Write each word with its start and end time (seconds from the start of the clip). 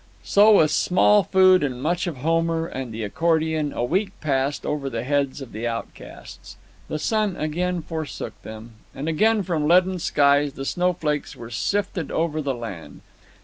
So 0.23 0.57
with 0.57 0.71
small 0.71 1.21
food 1.21 1.61
and 1.61 1.79
much 1.79 2.07
of 2.07 2.17
Homer 2.17 2.65
and 2.65 2.91
the 2.91 3.03
accordion, 3.03 3.71
a 3.71 3.83
week 3.83 4.19
passed 4.19 4.65
over 4.65 4.89
the 4.89 5.03
heads 5.03 5.41
of 5.41 5.51
the 5.51 5.67
outcasts. 5.67 6.57
The 6.87 6.97
sun 6.97 7.35
again 7.35 7.83
forsook 7.83 8.33
them, 8.41 8.77
and 8.95 9.07
again 9.07 9.43
from 9.43 9.67
leaden 9.67 9.99
skies 9.99 10.53
the 10.53 10.65
snowflakes 10.65 11.35
were 11.35 11.51
sifted 11.51 12.09
over 12.09 12.41
the 12.41 12.55
land. 12.55 13.01